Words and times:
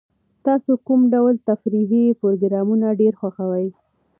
تاسو 0.45 0.71
کوم 0.85 1.01
ډول 1.13 1.35
تفریحي 1.49 2.05
پروګرامونه 2.21 2.87
ډېر 3.01 3.13
خوښوئ؟ 3.19 3.67